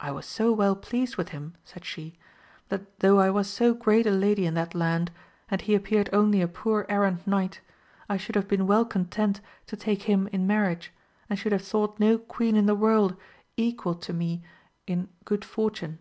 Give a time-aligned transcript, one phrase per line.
[0.00, 2.18] I was so well pleased with him, said she,
[2.70, 5.12] that though I was so great a lady in that land,
[5.48, 7.60] and he appeared only a poor errant knight,
[8.08, 10.92] I should have' been well content to take him in marriage,
[11.30, 13.14] and should have thought no queen in the world
[13.56, 14.42] equal to me i^ 9—2 132
[14.92, 15.24] AMADIS OF GAUL.
[15.24, 15.98] good fortune.